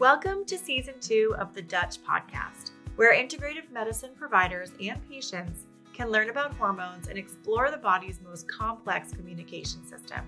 Welcome 0.00 0.46
to 0.46 0.56
season 0.56 0.94
two 0.98 1.34
of 1.38 1.52
the 1.52 1.60
Dutch 1.60 2.02
podcast, 2.02 2.70
where 2.96 3.14
integrative 3.14 3.70
medicine 3.70 4.12
providers 4.16 4.72
and 4.80 4.98
patients 5.10 5.66
can 5.92 6.10
learn 6.10 6.30
about 6.30 6.54
hormones 6.54 7.08
and 7.08 7.18
explore 7.18 7.70
the 7.70 7.76
body's 7.76 8.18
most 8.24 8.48
complex 8.48 9.12
communication 9.12 9.86
system. 9.86 10.20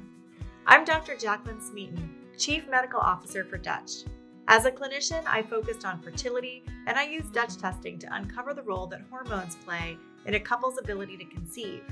I'm 0.67 0.85
Dr. 0.85 1.15
Jaclyn 1.15 1.63
Smeaton, 1.63 2.15
Chief 2.37 2.69
Medical 2.69 3.01
Officer 3.01 3.47
for 3.47 3.57
Dutch. 3.57 4.05
As 4.47 4.67
a 4.67 4.71
clinician, 4.71 5.23
I 5.27 5.41
focused 5.41 5.87
on 5.87 6.03
fertility 6.03 6.65
and 6.87 6.99
I 6.99 7.05
use 7.05 7.25
Dutch 7.33 7.57
testing 7.57 7.99
to 8.01 8.15
uncover 8.15 8.53
the 8.53 8.65
role 8.65 8.87
that 8.89 9.07
hormones 9.09 9.57
play 9.57 9.97
in 10.27 10.35
a 10.35 10.41
couple's 10.41 10.77
ability 10.77 11.17
to 11.17 11.25
conceive. 11.25 11.83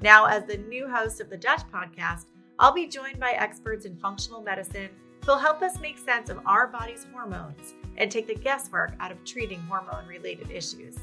Now, 0.00 0.26
as 0.26 0.44
the 0.44 0.58
new 0.58 0.86
host 0.86 1.22
of 1.22 1.30
the 1.30 1.38
Dutch 1.38 1.62
podcast, 1.72 2.26
I'll 2.58 2.74
be 2.74 2.88
joined 2.88 3.18
by 3.18 3.30
experts 3.30 3.86
in 3.86 3.96
functional 3.96 4.42
medicine 4.42 4.90
who'll 5.24 5.38
help 5.38 5.62
us 5.62 5.80
make 5.80 5.98
sense 5.98 6.28
of 6.28 6.40
our 6.46 6.66
body's 6.66 7.06
hormones 7.12 7.74
and 7.96 8.10
take 8.10 8.26
the 8.26 8.34
guesswork 8.34 8.92
out 9.00 9.12
of 9.12 9.24
treating 9.24 9.60
hormone 9.60 10.06
related 10.06 10.50
issues. 10.50 10.98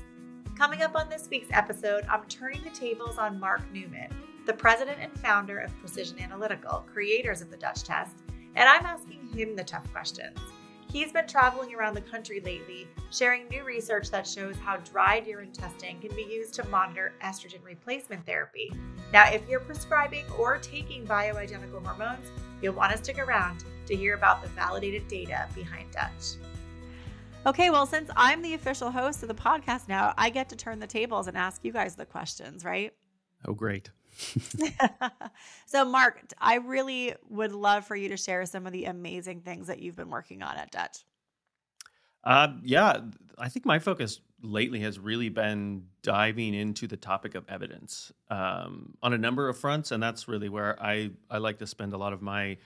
Coming 0.57 0.81
up 0.81 0.95
on 0.95 1.09
this 1.09 1.29
week's 1.29 1.49
episode, 1.51 2.05
I'm 2.09 2.25
turning 2.25 2.61
the 2.63 2.69
tables 2.71 3.17
on 3.17 3.39
Mark 3.39 3.61
Newman, 3.71 4.13
the 4.45 4.53
president 4.53 4.97
and 4.99 5.17
founder 5.19 5.59
of 5.59 5.77
Precision 5.79 6.19
Analytical, 6.19 6.85
creators 6.91 7.41
of 7.41 7.49
the 7.49 7.57
Dutch 7.57 7.83
test, 7.83 8.17
and 8.55 8.67
I'm 8.67 8.85
asking 8.85 9.27
him 9.27 9.55
the 9.55 9.63
tough 9.63 9.89
questions. 9.93 10.37
He's 10.91 11.11
been 11.11 11.27
traveling 11.27 11.75
around 11.75 11.93
the 11.93 12.01
country 12.01 12.39
lately, 12.39 12.87
sharing 13.11 13.47
new 13.47 13.63
research 13.63 14.09
that 14.09 14.25
shows 14.25 14.55
how 14.57 14.77
dried 14.77 15.27
urine 15.27 15.51
testing 15.51 15.99
can 15.99 16.15
be 16.15 16.23
used 16.23 16.55
to 16.55 16.67
monitor 16.67 17.13
estrogen 17.23 17.63
replacement 17.63 18.25
therapy. 18.25 18.73
Now, 19.13 19.31
if 19.31 19.47
you're 19.47 19.59
prescribing 19.59 20.25
or 20.37 20.57
taking 20.57 21.05
bioidentical 21.05 21.85
hormones, 21.85 22.25
you'll 22.59 22.73
want 22.73 22.91
to 22.91 22.97
stick 22.97 23.19
around 23.19 23.63
to 23.85 23.95
hear 23.95 24.15
about 24.15 24.41
the 24.41 24.49
validated 24.49 25.07
data 25.07 25.47
behind 25.53 25.91
Dutch. 25.91 26.37
Okay, 27.45 27.69
well, 27.69 27.85
since 27.85 28.09
I'm 28.17 28.41
the 28.41 28.55
official 28.55 28.89
host 28.89 29.21
of 29.21 29.29
the 29.29 29.35
podcast 29.35 29.87
now, 29.87 30.15
I 30.17 30.31
get 30.31 30.49
to 30.49 30.55
turn 30.55 30.79
the 30.79 30.87
tables 30.87 31.27
and 31.27 31.37
ask 31.37 31.63
you 31.63 31.71
guys 31.71 31.95
the 31.95 32.05
questions, 32.05 32.65
right? 32.65 32.93
Oh, 33.45 33.53
great. 33.53 33.91
so, 35.65 35.85
Mark, 35.85 36.21
I 36.39 36.55
really 36.55 37.15
would 37.29 37.51
love 37.51 37.85
for 37.85 37.95
you 37.95 38.09
to 38.09 38.17
share 38.17 38.45
some 38.45 38.65
of 38.65 38.73
the 38.73 38.85
amazing 38.85 39.41
things 39.41 39.67
that 39.67 39.79
you've 39.79 39.95
been 39.95 40.09
working 40.09 40.41
on 40.41 40.55
at 40.57 40.71
Dutch. 40.71 41.05
Uh, 42.23 42.49
yeah, 42.63 43.01
I 43.37 43.49
think 43.49 43.65
my 43.65 43.79
focus 43.79 44.19
lately 44.41 44.79
has 44.81 44.99
really 44.99 45.29
been 45.29 45.85
diving 46.01 46.53
into 46.53 46.87
the 46.87 46.97
topic 46.97 47.35
of 47.35 47.45
evidence 47.49 48.11
um, 48.29 48.93
on 49.01 49.13
a 49.13 49.17
number 49.17 49.49
of 49.49 49.57
fronts, 49.57 49.91
and 49.91 50.01
that's 50.01 50.27
really 50.27 50.49
where 50.49 50.81
I 50.81 51.11
I 51.29 51.37
like 51.37 51.59
to 51.59 51.67
spend 51.67 51.93
a 51.93 51.97
lot 51.97 52.13
of 52.13 52.21
my 52.21 52.57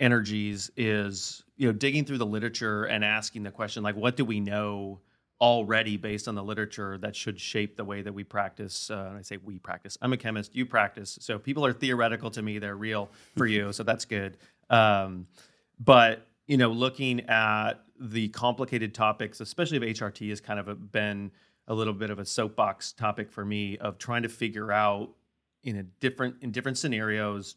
energies. 0.00 0.70
Is 0.76 1.44
you 1.56 1.68
know 1.68 1.72
digging 1.72 2.04
through 2.04 2.18
the 2.18 2.26
literature 2.26 2.84
and 2.84 3.04
asking 3.04 3.44
the 3.44 3.50
question 3.50 3.82
like, 3.82 3.96
what 3.96 4.16
do 4.16 4.24
we 4.24 4.40
know? 4.40 5.00
Already 5.42 5.96
based 5.96 6.28
on 6.28 6.36
the 6.36 6.42
literature 6.42 6.96
that 6.98 7.16
should 7.16 7.38
shape 7.38 7.76
the 7.76 7.84
way 7.84 8.00
that 8.00 8.14
we 8.14 8.22
practice. 8.22 8.90
Uh, 8.90 9.16
I 9.18 9.22
say 9.22 9.38
we 9.38 9.58
practice. 9.58 9.98
I'm 10.00 10.12
a 10.12 10.16
chemist. 10.16 10.54
You 10.54 10.64
practice. 10.64 11.18
So 11.20 11.36
people 11.36 11.66
are 11.66 11.72
theoretical 11.72 12.30
to 12.30 12.42
me. 12.42 12.60
They're 12.60 12.76
real 12.76 13.10
for 13.36 13.46
you. 13.46 13.72
So 13.72 13.82
that's 13.82 14.04
good. 14.04 14.38
Um, 14.70 15.26
but 15.80 16.28
you 16.46 16.56
know, 16.56 16.70
looking 16.70 17.20
at 17.28 17.72
the 17.98 18.28
complicated 18.28 18.94
topics, 18.94 19.40
especially 19.40 19.78
of 19.78 19.82
HRT, 19.82 20.30
has 20.30 20.40
kind 20.40 20.60
of 20.60 20.68
a, 20.68 20.76
been 20.76 21.32
a 21.66 21.74
little 21.74 21.92
bit 21.92 22.10
of 22.10 22.20
a 22.20 22.24
soapbox 22.24 22.92
topic 22.92 23.30
for 23.30 23.44
me 23.44 23.78
of 23.78 23.98
trying 23.98 24.22
to 24.22 24.28
figure 24.28 24.70
out 24.70 25.10
in 25.64 25.76
a 25.76 25.82
different 25.82 26.36
in 26.40 26.52
different 26.52 26.78
scenarios 26.78 27.56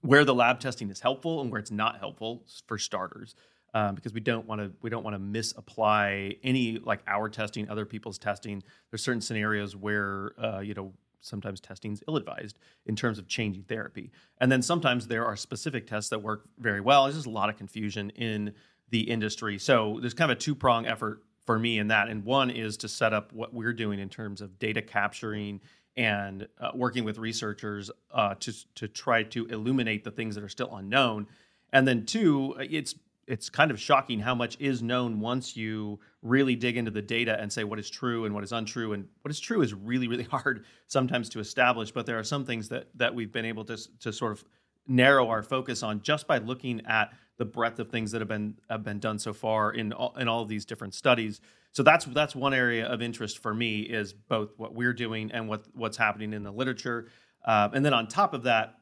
where 0.00 0.24
the 0.24 0.34
lab 0.34 0.60
testing 0.60 0.88
is 0.90 1.00
helpful 1.00 1.42
and 1.42 1.50
where 1.50 1.60
it's 1.60 1.70
not 1.70 1.98
helpful 1.98 2.42
for 2.66 2.78
starters 2.78 3.34
um, 3.74 3.94
because 3.94 4.12
we 4.12 4.20
don't 4.20 4.46
want 4.46 4.60
to 4.60 4.72
we 4.82 4.90
don't 4.90 5.02
want 5.02 5.14
to 5.14 5.18
misapply 5.18 6.36
any 6.42 6.78
like 6.78 7.00
our 7.06 7.28
testing, 7.28 7.68
other 7.68 7.86
people's 7.86 8.18
testing. 8.18 8.62
There's 8.90 9.02
certain 9.02 9.20
scenarios 9.20 9.76
where 9.76 10.32
uh, 10.42 10.60
you 10.60 10.74
know 10.74 10.92
sometimes 11.20 11.60
testing 11.60 11.92
is 11.92 12.02
ill-advised 12.08 12.58
in 12.86 12.96
terms 12.96 13.18
of 13.18 13.28
changing 13.28 13.64
therapy, 13.64 14.10
and 14.38 14.50
then 14.50 14.62
sometimes 14.62 15.06
there 15.06 15.24
are 15.24 15.36
specific 15.36 15.86
tests 15.86 16.10
that 16.10 16.22
work 16.22 16.48
very 16.58 16.80
well. 16.80 17.04
There's 17.04 17.16
just 17.16 17.26
a 17.26 17.30
lot 17.30 17.48
of 17.48 17.56
confusion 17.56 18.10
in 18.10 18.54
the 18.90 19.00
industry, 19.00 19.58
so 19.58 19.98
there's 20.00 20.14
kind 20.14 20.30
of 20.30 20.36
a 20.36 20.40
two-prong 20.40 20.86
effort 20.86 21.22
for 21.46 21.58
me 21.58 21.78
in 21.78 21.88
that. 21.88 22.08
And 22.08 22.24
one 22.24 22.50
is 22.50 22.76
to 22.78 22.88
set 22.88 23.12
up 23.12 23.32
what 23.32 23.52
we're 23.52 23.72
doing 23.72 23.98
in 23.98 24.08
terms 24.08 24.40
of 24.40 24.58
data 24.58 24.82
capturing 24.82 25.60
and 25.96 26.46
uh, 26.60 26.70
working 26.74 27.04
with 27.04 27.18
researchers 27.18 27.90
uh, 28.12 28.34
to 28.40 28.52
to 28.74 28.88
try 28.88 29.22
to 29.22 29.46
illuminate 29.46 30.04
the 30.04 30.10
things 30.10 30.34
that 30.34 30.44
are 30.44 30.48
still 30.48 30.74
unknown. 30.76 31.26
And 31.72 31.88
then 31.88 32.04
two, 32.04 32.54
it's 32.58 32.94
it's 33.26 33.48
kind 33.48 33.70
of 33.70 33.80
shocking 33.80 34.20
how 34.20 34.34
much 34.34 34.56
is 34.58 34.82
known 34.82 35.20
once 35.20 35.56
you 35.56 36.00
really 36.22 36.56
dig 36.56 36.76
into 36.76 36.90
the 36.90 37.02
data 37.02 37.38
and 37.40 37.52
say 37.52 37.64
what 37.64 37.78
is 37.78 37.88
true 37.88 38.24
and 38.24 38.34
what 38.34 38.44
is 38.44 38.52
untrue. 38.52 38.92
And 38.92 39.06
what 39.22 39.30
is 39.30 39.40
true 39.40 39.62
is 39.62 39.74
really 39.74 40.08
really 40.08 40.24
hard 40.30 40.64
sometimes 40.86 41.28
to 41.30 41.40
establish 41.40 41.90
but 41.90 42.06
there 42.06 42.18
are 42.18 42.24
some 42.24 42.44
things 42.44 42.68
that 42.68 42.88
that 42.96 43.14
we've 43.14 43.32
been 43.32 43.44
able 43.44 43.64
to 43.66 43.78
to 44.00 44.12
sort 44.12 44.32
of 44.32 44.44
narrow 44.86 45.28
our 45.28 45.42
focus 45.42 45.82
on 45.82 46.02
just 46.02 46.26
by 46.26 46.38
looking 46.38 46.84
at 46.86 47.12
the 47.38 47.44
breadth 47.44 47.78
of 47.78 47.88
things 47.88 48.12
that 48.12 48.20
have 48.20 48.28
been 48.28 48.56
have 48.68 48.82
been 48.82 48.98
done 48.98 49.18
so 49.18 49.32
far 49.32 49.72
in 49.72 49.92
all, 49.92 50.14
in 50.16 50.28
all 50.28 50.42
of 50.42 50.48
these 50.48 50.64
different 50.64 50.94
studies. 50.94 51.40
So 51.72 51.82
that's 51.82 52.04
that's 52.06 52.34
one 52.34 52.54
area 52.54 52.86
of 52.86 53.00
interest 53.00 53.38
for 53.38 53.54
me 53.54 53.80
is 53.80 54.12
both 54.12 54.50
what 54.56 54.74
we're 54.74 54.92
doing 54.92 55.30
and 55.32 55.48
what 55.48 55.64
what's 55.74 55.96
happening 55.96 56.32
in 56.32 56.42
the 56.42 56.52
literature. 56.52 57.08
Uh, 57.44 57.68
and 57.72 57.84
then 57.84 57.94
on 57.94 58.06
top 58.06 58.34
of 58.34 58.44
that 58.44 58.76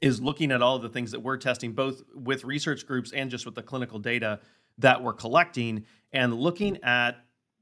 is 0.00 0.20
looking 0.20 0.52
at 0.52 0.62
all 0.62 0.78
the 0.78 0.88
things 0.88 1.10
that 1.10 1.20
we're 1.20 1.36
testing, 1.36 1.72
both 1.72 2.02
with 2.14 2.44
research 2.44 2.86
groups 2.86 3.12
and 3.12 3.30
just 3.30 3.44
with 3.44 3.54
the 3.54 3.62
clinical 3.62 3.98
data 3.98 4.40
that 4.78 5.02
we're 5.02 5.12
collecting, 5.12 5.84
and 6.12 6.34
looking 6.34 6.82
at 6.84 7.16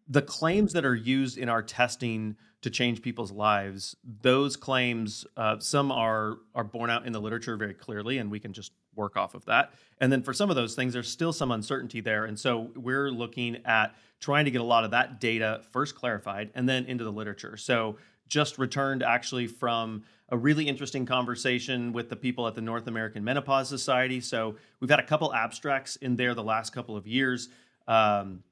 the 0.08 0.22
claims 0.22 0.72
that 0.72 0.84
are 0.84 0.94
used 0.94 1.38
in 1.38 1.48
our 1.48 1.62
testing 1.62 2.36
to 2.62 2.70
change 2.70 3.02
people's 3.02 3.32
lives. 3.32 3.96
Those 4.22 4.56
claims, 4.56 5.24
uh, 5.36 5.58
some 5.58 5.90
are 5.90 6.38
are 6.54 6.64
borne 6.64 6.90
out 6.90 7.06
in 7.06 7.12
the 7.12 7.20
literature 7.20 7.56
very 7.56 7.74
clearly, 7.74 8.18
and 8.18 8.30
we 8.30 8.38
can 8.38 8.52
just 8.52 8.72
work 8.94 9.16
off 9.16 9.34
of 9.34 9.44
that. 9.46 9.72
And 9.98 10.12
then 10.12 10.22
for 10.22 10.32
some 10.32 10.50
of 10.50 10.56
those 10.56 10.74
things, 10.74 10.92
there's 10.92 11.10
still 11.10 11.32
some 11.32 11.50
uncertainty 11.50 12.00
there, 12.00 12.24
and 12.24 12.38
so 12.38 12.70
we're 12.76 13.10
looking 13.10 13.58
at 13.64 13.94
trying 14.20 14.44
to 14.44 14.50
get 14.50 14.60
a 14.60 14.64
lot 14.64 14.84
of 14.84 14.92
that 14.92 15.20
data 15.20 15.62
first 15.72 15.94
clarified, 15.94 16.50
and 16.54 16.68
then 16.68 16.84
into 16.86 17.04
the 17.04 17.12
literature. 17.12 17.56
So 17.56 17.96
just 18.28 18.58
returned 18.58 19.02
actually 19.02 19.46
from 19.46 20.04
a 20.28 20.36
really 20.36 20.66
interesting 20.66 21.06
conversation 21.06 21.92
with 21.92 22.08
the 22.08 22.16
people 22.16 22.46
at 22.46 22.54
the 22.54 22.60
North 22.60 22.88
American 22.88 23.22
Menopause 23.22 23.68
Society. 23.68 24.20
So 24.20 24.56
we've 24.80 24.90
had 24.90 24.98
a 24.98 25.04
couple 25.04 25.32
abstracts 25.32 25.96
in 25.96 26.16
there 26.16 26.34
the 26.34 26.42
last 26.42 26.72
couple 26.72 26.96
of 26.96 27.06
years. 27.06 27.48
Um, 27.86 28.42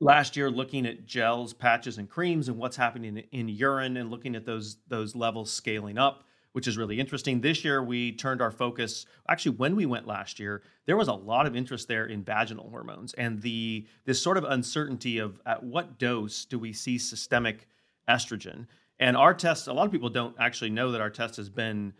last 0.00 0.36
year, 0.36 0.50
looking 0.50 0.86
at 0.86 1.06
gels, 1.06 1.54
patches, 1.54 1.98
and 1.98 2.08
creams, 2.08 2.48
and 2.48 2.58
what's 2.58 2.76
happening 2.76 3.16
in, 3.16 3.24
in 3.32 3.48
urine, 3.48 3.96
and 3.96 4.10
looking 4.10 4.36
at 4.36 4.44
those 4.44 4.76
those 4.88 5.16
levels 5.16 5.50
scaling 5.50 5.96
up, 5.96 6.24
which 6.52 6.68
is 6.68 6.76
really 6.76 7.00
interesting. 7.00 7.40
This 7.40 7.64
year, 7.64 7.82
we 7.82 8.12
turned 8.12 8.42
our 8.42 8.50
focus. 8.50 9.06
Actually, 9.28 9.56
when 9.56 9.76
we 9.76 9.86
went 9.86 10.06
last 10.06 10.38
year, 10.38 10.62
there 10.86 10.96
was 10.96 11.08
a 11.08 11.14
lot 11.14 11.46
of 11.46 11.56
interest 11.56 11.88
there 11.88 12.04
in 12.04 12.22
vaginal 12.22 12.68
hormones 12.68 13.14
and 13.14 13.40
the 13.40 13.86
this 14.04 14.20
sort 14.20 14.36
of 14.36 14.44
uncertainty 14.44 15.18
of 15.18 15.40
at 15.46 15.62
what 15.62 15.98
dose 15.98 16.44
do 16.44 16.58
we 16.58 16.74
see 16.74 16.98
systemic 16.98 17.66
estrogen 18.08 18.66
and 19.00 19.16
our 19.16 19.34
test, 19.34 19.68
a 19.68 19.72
lot 19.72 19.86
of 19.86 19.92
people 19.92 20.10
don't 20.10 20.34
actually 20.38 20.70
know 20.70 20.92
that 20.92 21.00
our 21.00 21.10
test 21.10 21.36
has 21.36 21.48
been 21.48 21.92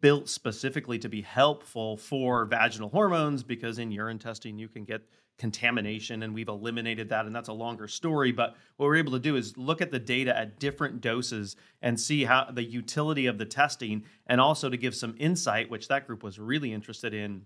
built 0.00 0.28
specifically 0.28 0.98
to 0.98 1.08
be 1.08 1.22
helpful 1.22 1.96
for 1.96 2.44
vaginal 2.44 2.88
hormones 2.88 3.42
because 3.42 3.78
in 3.78 3.90
urine 3.90 4.18
testing 4.18 4.58
you 4.58 4.68
can 4.68 4.84
get 4.84 5.02
contamination 5.38 6.22
and 6.22 6.34
we've 6.34 6.48
eliminated 6.48 7.10
that 7.10 7.26
and 7.26 7.34
that's 7.34 7.48
a 7.48 7.52
longer 7.52 7.88
story. 7.88 8.32
But 8.32 8.56
what 8.76 8.86
we're 8.86 8.96
able 8.96 9.12
to 9.12 9.18
do 9.18 9.36
is 9.36 9.56
look 9.56 9.82
at 9.82 9.90
the 9.90 9.98
data 9.98 10.36
at 10.36 10.58
different 10.58 11.00
doses 11.00 11.56
and 11.82 12.00
see 12.00 12.24
how 12.24 12.50
the 12.50 12.64
utility 12.64 13.26
of 13.26 13.38
the 13.38 13.44
testing 13.44 14.04
and 14.26 14.40
also 14.40 14.70
to 14.70 14.76
give 14.76 14.94
some 14.94 15.14
insight 15.18 15.70
which 15.70 15.88
that 15.88 16.06
group 16.06 16.22
was 16.22 16.38
really 16.38 16.72
interested 16.72 17.12
in 17.12 17.42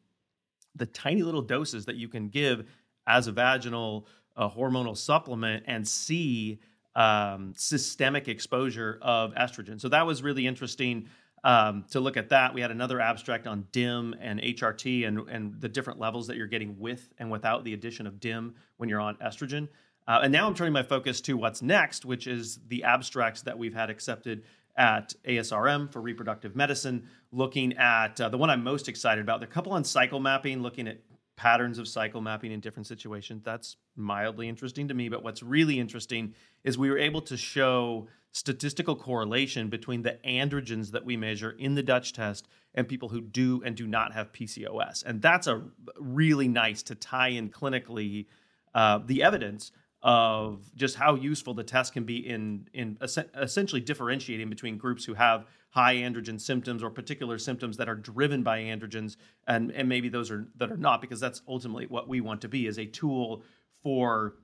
the 0.77 0.87
tiny 0.87 1.23
little 1.23 1.43
doses 1.43 1.87
that 1.87 1.97
you 1.97 2.09
can 2.09 2.29
give 2.29 2.65
as 3.07 3.27
a 3.27 3.33
vaginal 3.33 4.07
uh, 4.37 4.49
hormonal 4.49 4.97
supplement 4.97 5.65
and 5.67 5.87
see 5.87 6.61
um, 6.95 7.55
systemic 7.57 8.29
exposure 8.29 8.99
of 9.03 9.33
estrogen. 9.35 9.81
So 9.81 9.89
that 9.89 10.07
was 10.07 10.23
really 10.23 10.47
interesting 10.47 11.09
um, 11.45 11.85
to 11.91 12.01
look 12.01 12.17
at 12.17 12.29
that. 12.31 12.55
We 12.55 12.61
had 12.61 12.71
another 12.71 13.01
abstract 13.01 13.47
on 13.47 13.67
DIM 13.73 14.15
and 14.21 14.41
HRT 14.41 15.07
and, 15.07 15.29
and 15.29 15.61
the 15.61 15.69
different 15.69 15.99
levels 15.99 16.27
that 16.27 16.37
you're 16.37 16.47
getting 16.47 16.79
with 16.79 17.09
and 17.19 17.31
without 17.31 17.65
the 17.65 17.73
addition 17.73 18.07
of 18.07 18.21
DIM 18.21 18.55
when 18.77 18.89
you're 18.89 19.01
on 19.01 19.17
estrogen. 19.17 19.69
Uh, 20.07 20.21
and 20.25 20.33
now 20.33 20.47
I'm 20.47 20.55
turning 20.55 20.73
my 20.73 20.83
focus 20.83 21.21
to 21.23 21.37
what's 21.37 21.63
next, 21.63 22.05
which 22.05 22.27
is 22.27 22.59
the 22.69 22.85
abstracts 22.85 23.43
that 23.43 23.57
we've 23.57 23.75
had 23.75 23.91
accepted 23.91 24.43
at 24.77 25.15
ASRM 25.25 25.93
for 25.93 26.01
reproductive 26.01 26.57
medicine, 26.57 27.07
looking 27.33 27.77
at 27.77 28.21
uh, 28.21 28.29
the 28.29 28.39
one 28.39 28.51
I'm 28.51 28.65
most 28.65 28.89
excited 28.89 29.23
about. 29.23 29.41
The 29.41 29.47
couple 29.47 29.73
on 29.73 29.85
cycle 29.85 30.21
mapping, 30.21 30.63
looking 30.63 30.89
at 30.89 30.99
patterns 31.41 31.79
of 31.79 31.89
cycle 31.89 32.21
mapping 32.21 32.53
in 32.53 32.61
different 32.61 32.87
situations. 32.87 33.43
That's 33.43 33.77
mildly 33.97 34.47
interesting 34.47 34.89
to 34.89 34.95
me. 34.95 35.09
But 35.09 35.25
what's 35.25 35.43
really 35.43 35.81
interesting 35.81 36.35
is 36.65 36.77
we 36.77 36.91
were 36.91 36.99
able 36.99 37.23
to 37.23 37.37
show 37.39 38.09
statistical 38.33 38.95
correlation 38.95 39.71
between 39.71 40.03
the 40.03 40.19
androgens 40.23 40.91
that 40.91 41.03
we 41.03 41.17
measure 41.17 41.53
in 41.53 41.77
the 41.77 41.83
Dutch 41.83 42.13
test 42.13 42.47
and 42.75 42.87
people 42.87 43.09
who 43.09 43.23
do 43.23 43.63
and 43.65 43.75
do 43.75 43.87
not 43.87 44.13
have 44.13 44.31
PCOS. 44.33 45.03
And 45.07 45.23
that's 45.23 45.47
a 45.47 45.63
really 45.99 46.47
nice 46.47 46.83
to 46.85 46.95
tie 46.95 47.29
in 47.29 47.49
clinically 47.49 48.27
uh, 48.75 48.99
the 49.07 49.23
evidence 49.23 49.73
of 50.03 50.71
just 50.77 50.97
how 50.97 51.15
useful 51.15 51.55
the 51.55 51.65
test 51.65 51.95
can 51.95 52.05
be 52.05 52.19
in 52.19 52.69
in 52.75 52.99
essentially 53.35 53.81
differentiating 53.81 54.51
between 54.51 54.77
groups 54.77 55.07
who 55.07 55.15
have 55.15 55.47
high 55.71 55.97
androgen 55.97 56.41
symptoms 56.41 56.83
or 56.83 56.91
particular 56.91 57.39
symptoms 57.39 57.77
that 57.77 57.89
are 57.89 57.95
driven 57.95 58.43
by 58.43 58.61
androgens 58.61 59.17
and 59.47 59.71
and 59.71 59.89
maybe 59.89 60.09
those 60.09 60.31
are 60.31 60.47
that 60.57 60.71
are 60.71 60.77
not 60.77 61.01
because 61.01 61.21
that's 61.21 61.43
ultimately 61.49 61.87
what 61.87 62.09
we 62.09 62.21
want 62.21 62.41
to 62.41 62.49
be 62.49 62.67
is 62.67 62.79
a 62.79 62.87
tool 62.87 63.43
for 63.83 64.35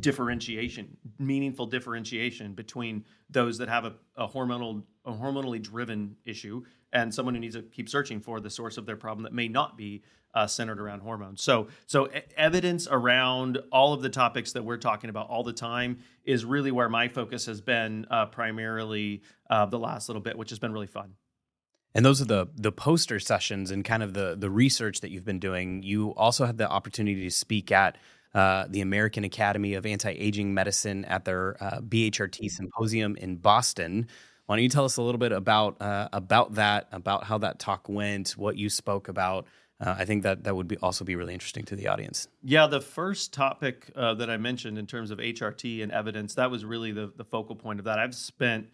differentiation 0.00 0.96
meaningful 1.18 1.66
differentiation 1.66 2.52
between 2.52 3.04
those 3.30 3.58
that 3.58 3.68
have 3.68 3.84
a, 3.84 3.94
a 4.16 4.28
hormonal 4.28 4.82
a 5.04 5.12
hormonally 5.12 5.62
driven 5.62 6.16
issue 6.24 6.62
and 6.92 7.14
someone 7.14 7.34
who 7.34 7.40
needs 7.40 7.54
to 7.54 7.62
keep 7.62 7.88
searching 7.88 8.20
for 8.20 8.40
the 8.40 8.50
source 8.50 8.76
of 8.76 8.86
their 8.86 8.96
problem 8.96 9.22
that 9.22 9.32
may 9.32 9.48
not 9.48 9.76
be 9.76 10.02
uh, 10.34 10.46
centered 10.46 10.78
around 10.78 11.00
hormones. 11.00 11.42
So, 11.42 11.68
so 11.86 12.10
evidence 12.36 12.86
around 12.90 13.58
all 13.72 13.94
of 13.94 14.02
the 14.02 14.10
topics 14.10 14.52
that 14.52 14.62
we're 14.62 14.76
talking 14.76 15.08
about 15.08 15.28
all 15.30 15.42
the 15.42 15.52
time 15.52 16.00
is 16.24 16.44
really 16.44 16.70
where 16.70 16.90
my 16.90 17.08
focus 17.08 17.46
has 17.46 17.62
been 17.62 18.06
uh, 18.10 18.26
primarily 18.26 19.22
uh, 19.48 19.64
the 19.64 19.78
last 19.78 20.10
little 20.10 20.20
bit, 20.20 20.36
which 20.36 20.50
has 20.50 20.58
been 20.58 20.72
really 20.72 20.86
fun. 20.86 21.14
And 21.94 22.04
those 22.04 22.20
are 22.20 22.26
the 22.26 22.48
the 22.54 22.72
poster 22.72 23.18
sessions 23.18 23.70
and 23.70 23.82
kind 23.82 24.02
of 24.02 24.12
the 24.12 24.36
the 24.38 24.50
research 24.50 25.00
that 25.00 25.10
you've 25.10 25.24
been 25.24 25.38
doing. 25.38 25.82
You 25.82 26.10
also 26.10 26.44
had 26.44 26.58
the 26.58 26.68
opportunity 26.68 27.22
to 27.22 27.30
speak 27.30 27.72
at 27.72 27.96
uh, 28.34 28.66
the 28.68 28.80
American 28.80 29.24
Academy 29.24 29.74
of 29.74 29.86
Anti 29.86 30.10
Aging 30.10 30.52
Medicine 30.52 31.04
at 31.06 31.24
their 31.24 31.62
uh, 31.62 31.80
BHRT 31.80 32.50
symposium 32.50 33.16
in 33.16 33.36
Boston. 33.36 34.08
Why 34.46 34.56
don't 34.56 34.62
you 34.62 34.68
tell 34.68 34.84
us 34.84 34.96
a 34.96 35.02
little 35.02 35.18
bit 35.18 35.32
about 35.32 35.80
uh, 35.80 36.08
about 36.12 36.54
that, 36.54 36.88
about 36.92 37.24
how 37.24 37.38
that 37.38 37.58
talk 37.58 37.88
went, 37.88 38.30
what 38.30 38.56
you 38.56 38.70
spoke 38.70 39.08
about, 39.08 39.46
uh, 39.78 39.94
I 39.98 40.04
think 40.06 40.22
that 40.22 40.44
that 40.44 40.56
would 40.56 40.68
be 40.68 40.76
also 40.78 41.04
be 41.04 41.16
really 41.16 41.34
interesting 41.34 41.64
to 41.64 41.76
the 41.76 41.88
audience. 41.88 42.28
Yeah, 42.42 42.66
the 42.66 42.80
first 42.80 43.34
topic 43.34 43.90
uh, 43.94 44.14
that 44.14 44.30
I 44.30 44.38
mentioned 44.38 44.78
in 44.78 44.86
terms 44.86 45.10
of 45.10 45.18
HRT 45.18 45.82
and 45.82 45.92
evidence, 45.92 46.34
that 46.34 46.50
was 46.50 46.64
really 46.64 46.92
the, 46.92 47.12
the 47.16 47.24
focal 47.24 47.56
point 47.56 47.78
of 47.78 47.84
that. 47.84 47.98
I've 47.98 48.14
spent 48.14 48.68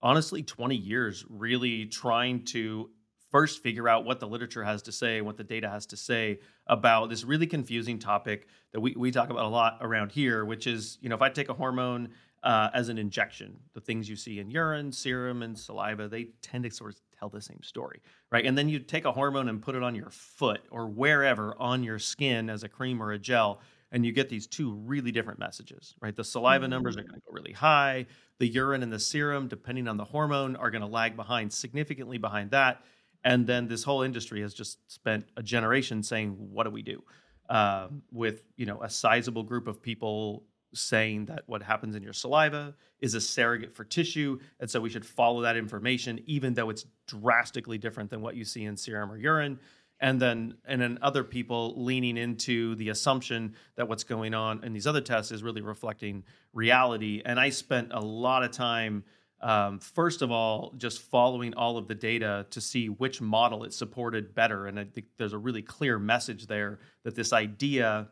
honestly 0.00 0.42
20 0.42 0.74
years 0.74 1.24
really 1.28 1.84
trying 1.86 2.44
to 2.46 2.90
first 3.30 3.62
figure 3.62 3.88
out 3.88 4.04
what 4.04 4.20
the 4.20 4.26
literature 4.26 4.64
has 4.64 4.82
to 4.82 4.92
say, 4.92 5.20
what 5.20 5.36
the 5.36 5.44
data 5.44 5.68
has 5.68 5.86
to 5.86 5.96
say 5.96 6.40
about 6.66 7.10
this 7.10 7.24
really 7.24 7.46
confusing 7.46 7.98
topic 7.98 8.48
that 8.72 8.80
we, 8.80 8.94
we 8.96 9.10
talk 9.10 9.30
about 9.30 9.44
a 9.44 9.48
lot 9.48 9.78
around 9.80 10.12
here, 10.12 10.44
which 10.44 10.66
is, 10.66 10.98
you 11.00 11.08
know, 11.08 11.14
if 11.14 11.22
I 11.22 11.28
take 11.28 11.48
a 11.48 11.54
hormone 11.54 12.10
uh, 12.42 12.70
as 12.72 12.88
an 12.88 12.98
injection, 12.98 13.58
the 13.74 13.80
things 13.80 14.08
you 14.08 14.16
see 14.16 14.38
in 14.38 14.50
urine, 14.50 14.92
serum, 14.92 15.42
and 15.42 15.58
saliva, 15.58 16.08
they 16.08 16.28
tend 16.42 16.64
to 16.64 16.70
sort 16.70 16.92
of 16.92 17.00
tell 17.18 17.28
the 17.28 17.40
same 17.40 17.62
story, 17.62 18.00
right? 18.30 18.46
And 18.46 18.56
then 18.56 18.68
you 18.68 18.78
take 18.78 19.04
a 19.04 19.12
hormone 19.12 19.48
and 19.48 19.60
put 19.60 19.74
it 19.74 19.82
on 19.82 19.94
your 19.94 20.10
foot 20.10 20.60
or 20.70 20.86
wherever 20.86 21.54
on 21.58 21.82
your 21.82 21.98
skin 21.98 22.48
as 22.48 22.62
a 22.62 22.68
cream 22.68 23.02
or 23.02 23.12
a 23.12 23.18
gel, 23.18 23.60
and 23.90 24.04
you 24.04 24.12
get 24.12 24.28
these 24.28 24.46
two 24.46 24.74
really 24.74 25.10
different 25.10 25.38
messages, 25.38 25.94
right? 26.00 26.14
The 26.14 26.24
saliva 26.24 26.68
numbers 26.68 26.96
are 26.96 27.02
going 27.02 27.14
to 27.14 27.20
go 27.26 27.32
really 27.32 27.52
high. 27.52 28.06
The 28.38 28.46
urine 28.46 28.82
and 28.82 28.92
the 28.92 28.98
serum, 28.98 29.48
depending 29.48 29.88
on 29.88 29.96
the 29.96 30.04
hormone, 30.04 30.56
are 30.56 30.70
going 30.70 30.82
to 30.82 30.86
lag 30.88 31.16
behind 31.16 31.52
significantly 31.52 32.18
behind 32.18 32.50
that. 32.52 32.82
And 33.24 33.46
then 33.46 33.68
this 33.68 33.84
whole 33.84 34.02
industry 34.02 34.40
has 34.42 34.54
just 34.54 34.78
spent 34.90 35.26
a 35.36 35.42
generation 35.42 36.02
saying, 36.02 36.30
"What 36.30 36.64
do 36.64 36.70
we 36.70 36.82
do?" 36.82 37.02
Uh, 37.48 37.88
with 38.12 38.42
you 38.56 38.66
know 38.66 38.82
a 38.82 38.90
sizable 38.90 39.42
group 39.42 39.66
of 39.66 39.82
people 39.82 40.44
saying 40.74 41.26
that 41.26 41.42
what 41.46 41.62
happens 41.62 41.96
in 41.96 42.02
your 42.02 42.12
saliva 42.12 42.74
is 43.00 43.14
a 43.14 43.20
surrogate 43.20 43.72
for 43.72 43.84
tissue. 43.84 44.38
And 44.60 44.68
so 44.70 44.80
we 44.80 44.90
should 44.90 45.06
follow 45.06 45.42
that 45.42 45.56
information, 45.56 46.20
even 46.26 46.54
though 46.54 46.70
it's 46.70 46.86
drastically 47.06 47.78
different 47.78 48.10
than 48.10 48.20
what 48.20 48.36
you 48.36 48.44
see 48.44 48.64
in 48.64 48.76
serum 48.76 49.10
or 49.10 49.16
urine. 49.16 49.58
And 50.00 50.20
then, 50.20 50.54
and 50.64 50.80
then 50.80 50.98
other 51.02 51.24
people 51.24 51.74
leaning 51.76 52.16
into 52.16 52.76
the 52.76 52.90
assumption 52.90 53.56
that 53.76 53.88
what's 53.88 54.04
going 54.04 54.32
on 54.32 54.62
in 54.62 54.72
these 54.72 54.86
other 54.86 55.00
tests 55.00 55.32
is 55.32 55.42
really 55.42 55.60
reflecting 55.60 56.22
reality. 56.52 57.20
And 57.24 57.40
I 57.40 57.50
spent 57.50 57.88
a 57.92 58.00
lot 58.00 58.44
of 58.44 58.52
time, 58.52 59.04
um, 59.40 59.78
first 59.78 60.22
of 60.22 60.30
all, 60.30 60.72
just 60.76 61.00
following 61.00 61.54
all 61.54 61.76
of 61.76 61.86
the 61.86 61.94
data 61.94 62.46
to 62.50 62.60
see 62.60 62.88
which 62.88 63.20
model 63.20 63.64
it 63.64 63.72
supported 63.72 64.34
better. 64.34 64.66
And 64.66 64.80
I 64.80 64.84
think 64.84 65.06
there's 65.16 65.32
a 65.32 65.38
really 65.38 65.62
clear 65.62 65.98
message 65.98 66.46
there 66.46 66.80
that 67.04 67.14
this 67.14 67.32
idea 67.32 68.08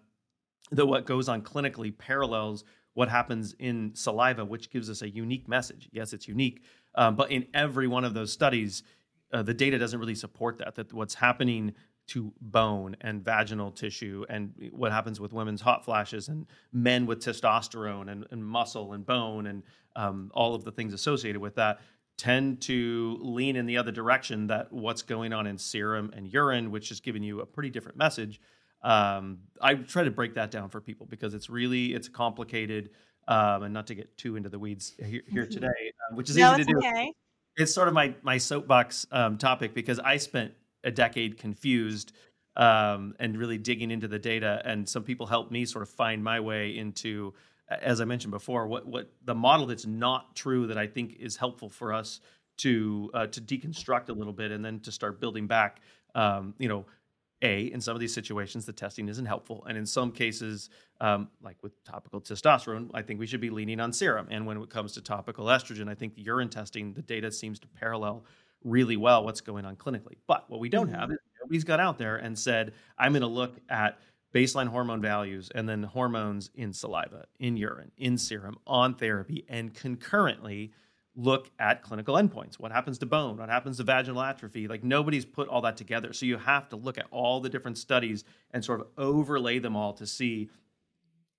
that 0.70 0.86
what 0.86 1.06
goes 1.06 1.28
on 1.28 1.42
clinically 1.42 1.96
parallels 1.96 2.64
what 2.94 3.10
happens 3.10 3.54
in 3.58 3.94
saliva, 3.94 4.42
which 4.42 4.70
gives 4.70 4.88
us 4.88 5.02
a 5.02 5.08
unique 5.08 5.46
message. 5.48 5.86
Yes, 5.92 6.14
it's 6.14 6.26
unique, 6.26 6.62
um, 6.94 7.14
but 7.14 7.30
in 7.30 7.46
every 7.52 7.86
one 7.86 8.04
of 8.04 8.14
those 8.14 8.32
studies, 8.32 8.84
uh, 9.34 9.42
the 9.42 9.52
data 9.52 9.78
doesn't 9.78 10.00
really 10.00 10.14
support 10.14 10.56
that. 10.58 10.76
That 10.76 10.92
what's 10.94 11.14
happening 11.14 11.74
to 12.08 12.32
bone 12.40 12.96
and 13.00 13.24
vaginal 13.24 13.70
tissue, 13.70 14.24
and 14.28 14.52
what 14.72 14.92
happens 14.92 15.20
with 15.20 15.32
women's 15.32 15.60
hot 15.60 15.84
flashes, 15.84 16.28
and 16.28 16.46
men 16.72 17.06
with 17.06 17.20
testosterone 17.20 18.10
and, 18.10 18.26
and 18.30 18.44
muscle 18.44 18.92
and 18.92 19.04
bone, 19.04 19.46
and 19.46 19.62
um, 19.96 20.30
all 20.34 20.54
of 20.54 20.64
the 20.64 20.72
things 20.72 20.92
associated 20.92 21.40
with 21.40 21.56
that, 21.56 21.80
tend 22.16 22.60
to 22.62 23.18
lean 23.20 23.56
in 23.56 23.66
the 23.66 23.76
other 23.76 23.92
direction. 23.92 24.46
That 24.46 24.72
what's 24.72 25.02
going 25.02 25.32
on 25.32 25.46
in 25.46 25.58
serum 25.58 26.12
and 26.16 26.26
urine, 26.32 26.70
which 26.70 26.90
is 26.90 27.00
giving 27.00 27.22
you 27.22 27.40
a 27.40 27.46
pretty 27.46 27.70
different 27.70 27.98
message 27.98 28.40
um, 28.86 29.38
I 29.60 29.74
try 29.74 30.04
to 30.04 30.10
break 30.10 30.34
that 30.34 30.52
down 30.52 30.68
for 30.68 30.80
people 30.80 31.06
because 31.06 31.34
it's 31.34 31.50
really 31.50 31.92
it's 31.92 32.08
complicated, 32.08 32.90
um, 33.26 33.64
and 33.64 33.74
not 33.74 33.88
to 33.88 33.96
get 33.96 34.16
too 34.16 34.36
into 34.36 34.48
the 34.48 34.58
weeds 34.60 34.94
here, 34.98 35.22
here 35.26 35.42
mm-hmm. 35.42 35.52
today, 35.52 35.66
uh, 35.66 36.14
which 36.14 36.30
is 36.30 36.36
no, 36.36 36.52
easy 36.52 36.64
to 36.64 36.72
do. 36.72 36.78
Okay. 36.78 37.12
It's 37.56 37.74
sort 37.74 37.88
of 37.88 37.94
my 37.94 38.14
my 38.22 38.38
soapbox 38.38 39.06
um, 39.10 39.38
topic 39.38 39.74
because 39.74 39.98
I 39.98 40.18
spent 40.18 40.52
a 40.86 40.90
decade 40.90 41.36
confused 41.36 42.12
um, 42.56 43.14
and 43.18 43.36
really 43.36 43.58
digging 43.58 43.90
into 43.90 44.08
the 44.08 44.18
data, 44.18 44.62
and 44.64 44.88
some 44.88 45.02
people 45.02 45.26
helped 45.26 45.52
me 45.52 45.66
sort 45.66 45.82
of 45.82 45.90
find 45.90 46.24
my 46.24 46.40
way 46.40 46.78
into, 46.78 47.34
as 47.68 48.00
I 48.00 48.06
mentioned 48.06 48.30
before, 48.30 48.66
what 48.66 48.86
what 48.86 49.12
the 49.24 49.34
model 49.34 49.66
that's 49.66 49.84
not 49.84 50.34
true 50.34 50.66
that 50.68 50.78
I 50.78 50.86
think 50.86 51.16
is 51.20 51.36
helpful 51.36 51.68
for 51.68 51.92
us 51.92 52.20
to 52.58 53.10
uh, 53.12 53.26
to 53.26 53.40
deconstruct 53.42 54.08
a 54.08 54.14
little 54.14 54.32
bit 54.32 54.52
and 54.52 54.64
then 54.64 54.80
to 54.80 54.92
start 54.92 55.20
building 55.20 55.46
back. 55.46 55.80
Um, 56.14 56.54
you 56.58 56.68
know, 56.68 56.86
a 57.42 57.64
in 57.64 57.80
some 57.80 57.94
of 57.94 58.00
these 58.00 58.14
situations 58.14 58.64
the 58.64 58.72
testing 58.72 59.08
isn't 59.08 59.26
helpful 59.26 59.64
and 59.68 59.76
in 59.76 59.84
some 59.84 60.10
cases 60.10 60.70
um, 61.00 61.28
like 61.42 61.56
with 61.62 61.82
topical 61.84 62.20
testosterone 62.20 62.90
i 62.94 63.02
think 63.02 63.20
we 63.20 63.26
should 63.26 63.40
be 63.40 63.50
leaning 63.50 63.78
on 63.78 63.92
serum 63.92 64.26
and 64.30 64.46
when 64.46 64.56
it 64.56 64.70
comes 64.70 64.92
to 64.92 65.02
topical 65.02 65.46
estrogen 65.46 65.88
i 65.88 65.94
think 65.94 66.14
the 66.14 66.22
urine 66.22 66.48
testing 66.48 66.94
the 66.94 67.02
data 67.02 67.30
seems 67.30 67.58
to 67.58 67.68
parallel 67.68 68.24
really 68.64 68.96
well 68.96 69.24
what's 69.24 69.40
going 69.40 69.64
on 69.64 69.76
clinically 69.76 70.16
but 70.26 70.48
what 70.50 70.60
we 70.60 70.68
don't 70.68 70.88
have 70.88 71.04
mm-hmm. 71.04 71.12
is 71.12 71.18
nobody's 71.40 71.64
got 71.64 71.80
out 71.80 71.98
there 71.98 72.16
and 72.16 72.38
said 72.38 72.72
i'm 72.98 73.12
going 73.12 73.22
to 73.22 73.28
look 73.28 73.56
at 73.68 73.98
baseline 74.34 74.66
hormone 74.66 75.00
values 75.00 75.50
and 75.54 75.68
then 75.68 75.82
hormones 75.82 76.50
in 76.54 76.72
saliva 76.72 77.24
in 77.38 77.56
urine 77.56 77.92
in 77.96 78.18
serum 78.18 78.56
on 78.66 78.94
therapy 78.94 79.44
and 79.48 79.74
concurrently 79.74 80.72
look 81.16 81.50
at 81.58 81.82
clinical 81.82 82.14
endpoints. 82.14 82.58
What 82.58 82.70
happens 82.70 82.98
to 82.98 83.06
bone? 83.06 83.38
What 83.38 83.48
happens 83.48 83.78
to 83.78 83.84
vaginal 83.84 84.22
atrophy? 84.22 84.68
Like 84.68 84.84
nobody's 84.84 85.24
put 85.24 85.48
all 85.48 85.62
that 85.62 85.76
together. 85.76 86.12
So 86.12 86.26
you 86.26 86.36
have 86.36 86.68
to 86.68 86.76
look 86.76 86.98
at 86.98 87.06
all 87.10 87.40
the 87.40 87.48
different 87.48 87.78
studies 87.78 88.24
and 88.50 88.64
sort 88.64 88.80
of 88.80 88.88
overlay 88.98 89.58
them 89.58 89.74
all 89.74 89.94
to 89.94 90.06
see 90.06 90.50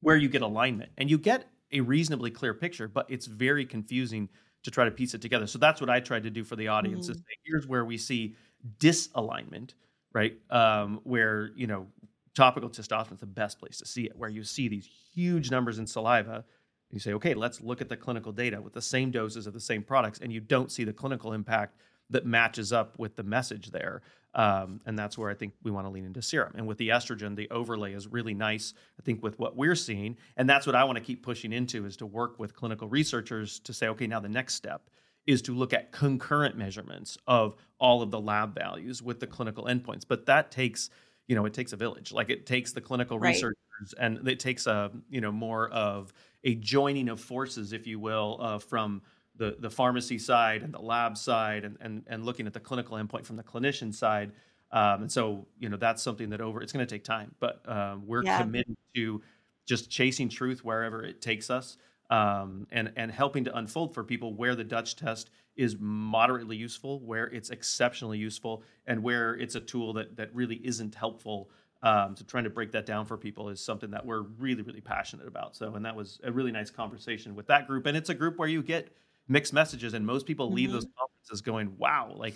where 0.01 0.15
you 0.17 0.29
get 0.29 0.41
alignment. 0.41 0.91
And 0.97 1.09
you 1.09 1.17
get 1.17 1.45
a 1.71 1.81
reasonably 1.81 2.31
clear 2.31 2.53
picture, 2.53 2.87
but 2.87 3.05
it's 3.09 3.27
very 3.27 3.65
confusing 3.65 4.29
to 4.63 4.71
try 4.71 4.85
to 4.85 4.91
piece 4.91 5.13
it 5.13 5.21
together. 5.21 5.47
So 5.47 5.59
that's 5.59 5.79
what 5.79 5.89
I 5.89 5.99
tried 5.99 6.23
to 6.23 6.29
do 6.29 6.43
for 6.43 6.55
the 6.55 6.67
audience 6.67 7.05
mm-hmm. 7.05 7.13
is 7.13 7.17
say, 7.19 7.35
here's 7.43 7.67
where 7.67 7.85
we 7.85 7.97
see 7.97 8.35
disalignment, 8.79 9.71
right? 10.13 10.37
Um, 10.49 10.99
where, 11.03 11.51
you 11.55 11.67
know, 11.67 11.87
topical 12.35 12.69
testosterone 12.69 13.13
is 13.13 13.19
the 13.19 13.25
best 13.25 13.59
place 13.59 13.77
to 13.79 13.85
see 13.85 14.05
it, 14.05 14.13
where 14.15 14.29
you 14.29 14.43
see 14.43 14.67
these 14.67 14.89
huge 15.13 15.51
numbers 15.51 15.79
in 15.79 15.87
saliva 15.87 16.43
you 16.91 16.99
say, 16.99 17.13
okay, 17.13 17.33
let's 17.33 17.61
look 17.61 17.81
at 17.81 17.89
the 17.89 17.97
clinical 17.97 18.31
data 18.31 18.61
with 18.61 18.73
the 18.73 18.81
same 18.81 19.11
doses 19.11 19.47
of 19.47 19.53
the 19.53 19.59
same 19.59 19.83
products, 19.83 20.19
and 20.19 20.31
you 20.31 20.39
don't 20.39 20.71
see 20.71 20.83
the 20.83 20.93
clinical 20.93 21.33
impact 21.33 21.75
that 22.09 22.25
matches 22.25 22.71
up 22.71 22.97
with 22.97 23.15
the 23.15 23.23
message 23.23 23.71
there. 23.71 24.01
Um, 24.33 24.81
and 24.85 24.97
that's 24.97 25.17
where 25.17 25.29
I 25.29 25.33
think 25.33 25.53
we 25.63 25.71
want 25.71 25.87
to 25.87 25.89
lean 25.89 26.05
into 26.05 26.21
serum. 26.21 26.53
And 26.55 26.67
with 26.67 26.77
the 26.77 26.89
estrogen, 26.89 27.35
the 27.35 27.49
overlay 27.49 27.93
is 27.93 28.07
really 28.07 28.33
nice, 28.33 28.73
I 28.99 29.03
think, 29.03 29.23
with 29.23 29.39
what 29.39 29.55
we're 29.55 29.75
seeing. 29.75 30.17
And 30.35 30.47
that's 30.49 30.67
what 30.67 30.75
I 30.75 30.83
want 30.83 30.97
to 30.97 31.03
keep 31.03 31.23
pushing 31.23 31.51
into 31.51 31.85
is 31.85 31.97
to 31.97 32.05
work 32.05 32.37
with 32.37 32.55
clinical 32.55 32.87
researchers 32.87 33.59
to 33.61 33.73
say, 33.73 33.87
okay, 33.87 34.05
now 34.05 34.19
the 34.19 34.29
next 34.29 34.53
step 34.53 34.89
is 35.25 35.41
to 35.43 35.53
look 35.53 35.73
at 35.73 35.91
concurrent 35.91 36.57
measurements 36.57 37.17
of 37.27 37.55
all 37.79 38.01
of 38.01 38.11
the 38.11 38.19
lab 38.19 38.55
values 38.55 39.01
with 39.01 39.19
the 39.19 39.27
clinical 39.27 39.65
endpoints. 39.65 40.03
But 40.07 40.25
that 40.27 40.51
takes, 40.51 40.89
you 41.27 41.35
know, 41.35 41.45
it 41.45 41.53
takes 41.53 41.73
a 41.73 41.75
village. 41.75 42.11
Like 42.11 42.29
it 42.29 42.45
takes 42.45 42.71
the 42.71 42.81
clinical 42.81 43.19
right. 43.19 43.29
researchers 43.29 43.93
and 43.99 44.25
it 44.27 44.39
takes 44.39 44.67
a, 44.67 44.91
you 45.09 45.19
know, 45.19 45.31
more 45.31 45.69
of 45.69 46.13
a 46.43 46.55
joining 46.55 47.09
of 47.09 47.19
forces, 47.19 47.73
if 47.73 47.87
you 47.87 47.99
will, 47.99 48.37
uh, 48.39 48.59
from 48.59 49.01
the, 49.37 49.55
the 49.59 49.69
pharmacy 49.69 50.17
side 50.17 50.63
and 50.63 50.73
the 50.73 50.81
lab 50.81 51.17
side 51.17 51.65
and, 51.65 51.77
and, 51.79 52.03
and 52.07 52.25
looking 52.25 52.47
at 52.47 52.53
the 52.53 52.59
clinical 52.59 52.97
endpoint 52.97 53.25
from 53.25 53.35
the 53.35 53.43
clinician 53.43 53.93
side. 53.93 54.31
Um, 54.71 55.03
and 55.03 55.11
so, 55.11 55.47
you 55.59 55.69
know, 55.69 55.77
that's 55.77 56.03
something 56.03 56.29
that 56.31 56.41
over, 56.41 56.61
it's 56.61 56.73
going 56.73 56.85
to 56.85 56.95
take 56.95 57.03
time, 57.03 57.33
but 57.39 57.61
um, 57.67 58.03
we're 58.05 58.23
yeah. 58.23 58.41
committed 58.41 58.75
to 58.95 59.21
just 59.65 59.89
chasing 59.89 60.29
truth 60.29 60.63
wherever 60.63 61.03
it 61.03 61.21
takes 61.21 61.49
us. 61.49 61.77
um, 62.09 62.67
and 62.71 62.91
and 62.95 63.11
helping 63.11 63.43
to 63.45 63.57
unfold 63.57 63.93
for 63.93 64.03
people 64.03 64.33
where 64.33 64.55
the 64.55 64.63
Dutch 64.63 64.95
test 64.95 65.29
is 65.55 65.75
moderately 65.79 66.55
useful, 66.55 66.99
where 66.99 67.25
it's 67.25 67.49
exceptionally 67.49 68.17
useful, 68.17 68.63
and 68.85 69.03
where 69.03 69.35
it's 69.35 69.55
a 69.55 69.59
tool 69.59 69.93
that 69.93 70.15
that 70.17 70.33
really 70.33 70.55
isn't 70.63 70.95
helpful. 70.95 71.49
Um, 71.83 72.15
so 72.15 72.25
trying 72.25 72.45
to 72.45 72.49
break 72.49 72.71
that 72.71 72.85
down 72.85 73.05
for 73.05 73.17
people 73.17 73.49
is 73.49 73.59
something 73.59 73.91
that 73.91 74.05
we're 74.05 74.21
really 74.21 74.61
really 74.61 74.81
passionate 74.81 75.27
about. 75.27 75.55
So 75.55 75.75
and 75.75 75.85
that 75.85 75.95
was 75.95 76.19
a 76.23 76.31
really 76.31 76.51
nice 76.51 76.69
conversation 76.69 77.35
with 77.35 77.47
that 77.47 77.67
group, 77.67 77.85
and 77.85 77.97
it's 77.97 78.09
a 78.09 78.15
group 78.15 78.37
where 78.37 78.47
you 78.47 78.63
get 78.63 78.89
mixed 79.27 79.53
messages, 79.53 79.93
and 79.93 80.05
most 80.05 80.25
people 80.25 80.51
leave 80.51 80.69
mm-hmm. 80.69 80.75
those 80.75 80.87
conferences 80.97 81.41
going, 81.41 81.77
"Wow, 81.77 82.13
like." 82.15 82.35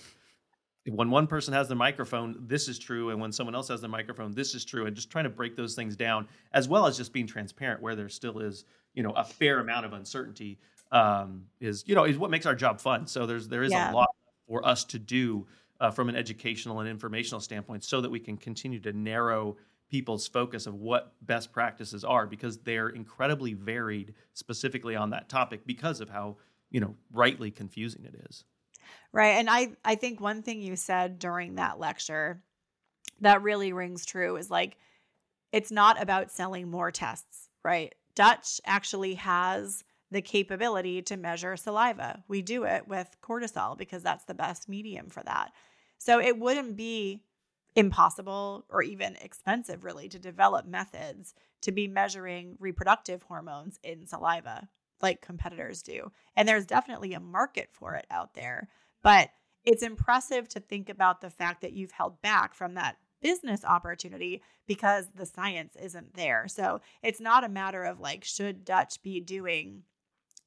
when 0.90 1.12
one 1.12 1.28
person 1.28 1.54
has 1.54 1.68
the 1.68 1.76
microphone, 1.76 2.36
this 2.48 2.68
is 2.68 2.80
true, 2.80 3.12
and 3.12 3.22
when 3.22 3.32
someone 3.32 3.54
else 3.54 3.68
has 3.68 3.82
the 3.82 3.88
microphone, 3.88 4.32
this 4.32 4.56
is 4.56 4.66
true, 4.66 4.88
and 4.88 4.96
just 4.96 5.12
trying 5.12 5.26
to 5.26 5.30
break 5.30 5.56
those 5.56 5.76
things 5.76 5.96
down, 5.96 6.28
as 6.54 6.68
well 6.68 6.88
as 6.88 6.98
just 6.98 7.14
being 7.14 7.28
transparent 7.28 7.82
where 7.82 7.96
there 7.96 8.10
still 8.10 8.40
is, 8.40 8.66
you 8.96 9.04
know, 9.04 9.12
a 9.12 9.24
fair 9.24 9.60
amount 9.60 9.86
of 9.86 9.94
uncertainty, 9.94 10.58
um, 10.92 11.44
is 11.60 11.84
you 11.88 11.96
know 11.96 12.06
is 12.06 12.18
what 12.18 12.32
makes 12.32 12.46
our 12.46 12.56
job 12.56 12.82
fun. 12.82 13.06
So 13.06 13.26
there's 13.26 13.48
there 13.48 13.64
is 13.64 13.72
yeah. 13.72 13.92
a 13.92 13.94
lot 13.94 14.10
for 14.48 14.66
us 14.66 14.84
to 14.86 15.00
do 15.00 15.46
uh, 15.80 15.92
from 15.92 16.10
an 16.10 16.16
educational 16.16 16.80
and 16.80 16.90
informational 16.90 17.42
standpoint, 17.42 17.84
so 17.84 18.02
that 18.02 18.10
we 18.10 18.20
can 18.20 18.36
continue 18.36 18.80
to 18.80 18.92
narrow 18.92 19.58
people's 19.90 20.28
focus 20.28 20.68
of 20.68 20.76
what 20.76 21.14
best 21.22 21.52
practices 21.52 22.04
are, 22.04 22.26
because 22.26 22.58
they're 22.60 22.90
incredibly 22.90 23.54
varied, 23.54 24.16
specifically 24.34 24.96
on 24.96 25.10
that 25.12 25.30
topic, 25.30 25.66
because 25.68 26.02
of 26.02 26.10
how 26.10 26.38
you 26.72 26.80
know 26.80 26.96
rightly 27.12 27.52
confusing 27.52 28.06
it 28.06 28.16
is. 28.30 28.44
Right. 29.12 29.38
And 29.38 29.50
I 29.50 29.74
I 29.86 29.96
think 29.96 30.20
one 30.20 30.42
thing 30.42 30.62
you 30.62 30.76
said 30.76 31.20
during 31.20 31.56
that 31.56 31.80
lecture 31.80 32.42
that 33.20 33.44
really 33.44 33.72
rings 33.74 34.06
true 34.06 34.38
is 34.38 34.50
like 34.50 34.78
it's 35.52 35.72
not 35.72 36.02
about 36.02 36.32
selling 36.32 36.70
more 36.70 36.92
tests, 36.92 37.50
right? 37.64 37.94
Dutch 38.16 38.60
actually 38.66 39.16
has 39.16 39.84
the 40.12 40.22
capability 40.22 41.02
to 41.04 41.18
measure 41.18 41.56
saliva. 41.56 42.24
We 42.28 42.42
do 42.42 42.64
it 42.64 42.88
with 42.88 43.16
cortisol 43.22 43.78
because 43.78 44.04
that's 44.04 44.26
the 44.26 44.34
best 44.34 44.68
medium 44.68 45.10
for 45.10 45.24
that. 45.24 45.52
So 45.98 46.20
it 46.20 46.38
wouldn't 46.38 46.76
be 46.76 47.22
impossible 47.76 48.66
or 48.70 48.82
even 48.84 49.16
expensive 49.18 49.84
really 49.86 50.10
to 50.10 50.20
develop 50.20 50.66
methods 50.66 51.34
to 51.62 51.72
be 51.72 51.88
measuring 51.88 52.58
reproductive 52.60 53.24
hormones 53.24 53.80
in 53.84 54.06
saliva 54.06 54.68
like 55.02 55.22
competitors 55.22 55.82
do. 55.82 56.12
And 56.36 56.48
there's 56.48 56.66
definitely 56.66 57.14
a 57.14 57.20
market 57.20 57.70
for 57.72 57.96
it 57.96 58.06
out 58.10 58.34
there. 58.34 58.70
But 59.04 59.30
it's 59.64 59.84
impressive 59.84 60.48
to 60.50 60.60
think 60.60 60.90
about 60.90 61.22
the 61.22 61.30
fact 61.30 61.62
that 61.62 61.74
you've 61.74 61.92
held 61.92 62.22
back 62.22 62.54
from 62.54 62.76
that 62.76 62.98
business 63.22 63.64
opportunity 63.64 64.42
because 64.68 65.08
the 65.16 65.26
science 65.26 65.76
isn't 65.76 66.16
there. 66.16 66.48
So 66.48 66.82
it's 67.04 67.22
not 67.22 67.44
a 67.44 67.50
matter 67.50 67.84
of 67.84 68.00
like, 68.00 68.24
should 68.24 68.66
Dutch 68.66 69.02
be 69.04 69.20
doing 69.20 69.84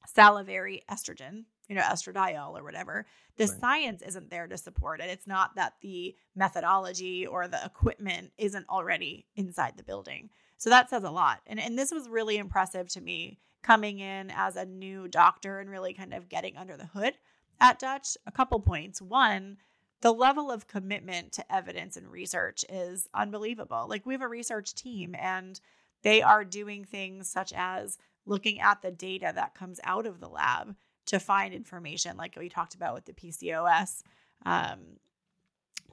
salivary 0.05 0.83
estrogen, 0.89 1.45
you 1.67 1.75
know, 1.75 1.81
estradiol 1.81 2.57
or 2.57 2.63
whatever? 2.63 3.05
The 3.37 3.45
right. 3.45 3.59
science 3.59 4.01
isn't 4.01 4.29
there 4.29 4.47
to 4.47 4.57
support 4.57 5.01
it. 5.01 5.09
It's 5.09 5.27
not 5.27 5.55
that 5.55 5.73
the 5.81 6.15
methodology 6.35 7.25
or 7.25 7.47
the 7.47 7.63
equipment 7.65 8.31
isn't 8.37 8.69
already 8.69 9.25
inside 9.35 9.73
the 9.77 9.83
building. 9.83 10.29
So 10.57 10.69
that 10.69 10.89
says 10.89 11.03
a 11.03 11.11
lot. 11.11 11.41
And, 11.47 11.59
and 11.59 11.77
this 11.77 11.91
was 11.91 12.07
really 12.07 12.37
impressive 12.37 12.87
to 12.89 13.01
me 13.01 13.39
coming 13.61 13.99
in 13.99 14.31
as 14.31 14.55
a 14.55 14.65
new 14.65 15.07
doctor 15.07 15.59
and 15.59 15.69
really 15.69 15.93
kind 15.93 16.13
of 16.13 16.29
getting 16.29 16.55
under 16.55 16.77
the 16.77 16.85
hood 16.85 17.13
at 17.59 17.79
Dutch, 17.79 18.17
a 18.25 18.31
couple 18.31 18.59
points. 18.59 19.01
One, 19.01 19.57
the 20.01 20.13
level 20.13 20.51
of 20.51 20.67
commitment 20.67 21.31
to 21.33 21.53
evidence 21.53 21.97
and 21.97 22.11
research 22.11 22.63
is 22.69 23.09
unbelievable. 23.13 23.87
Like, 23.89 24.05
we 24.05 24.13
have 24.13 24.21
a 24.21 24.27
research 24.27 24.75
team 24.75 25.15
and 25.17 25.59
they 26.03 26.21
are 26.21 26.45
doing 26.45 26.85
things 26.85 27.29
such 27.29 27.51
as 27.55 27.97
looking 28.25 28.59
at 28.59 28.81
the 28.81 28.91
data 28.91 29.31
that 29.33 29.55
comes 29.55 29.79
out 29.83 30.05
of 30.05 30.19
the 30.19 30.29
lab 30.29 30.75
to 31.07 31.19
find 31.19 31.53
information, 31.53 32.17
like 32.17 32.35
we 32.37 32.49
talked 32.49 32.75
about 32.75 32.93
with 32.93 33.05
the 33.05 33.13
PCOS 33.13 34.03
um, 34.45 34.79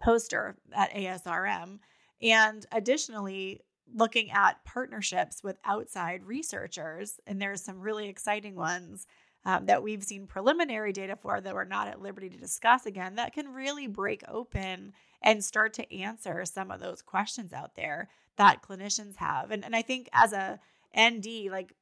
poster 0.01 0.57
at 0.73 0.93
ASRM. 0.93 1.79
And 2.21 2.67
additionally, 2.73 3.61
looking 3.95 4.31
at 4.31 4.65
partnerships 4.65 5.43
with 5.43 5.59
outside 5.65 6.25
researchers. 6.25 7.21
And 7.27 7.41
there's 7.41 7.63
some 7.63 7.81
really 7.81 8.09
exciting 8.09 8.55
ones 8.55 9.07
um, 9.45 9.67
that 9.67 9.83
we've 9.83 10.05
seen 10.05 10.27
preliminary 10.27 10.93
data 10.93 11.17
for 11.17 11.41
that 11.41 11.55
we're 11.55 11.65
not 11.65 11.89
at 11.89 12.01
liberty 12.01 12.29
to 12.31 12.39
discuss 12.39 12.87
again 12.87 13.17
that 13.17 13.33
can 13.33 13.53
really 13.53 13.89
break 13.89 14.23
open 14.29 14.93
and 15.21 15.45
start 15.45 15.75
to 15.75 15.95
answer 15.95 16.45
some 16.45 16.71
of 16.71 16.81
those 16.81 17.03
questions 17.03 17.53
out 17.53 17.75
there 17.75 18.09
that 18.37 18.63
clinicians 18.63 19.17
have. 19.17 19.51
And, 19.51 19.65
and 19.65 19.75
I 19.75 19.83
think 19.83 20.09
as 20.13 20.33
a 20.33 20.59
ND, 20.99 21.51
like 21.51 21.75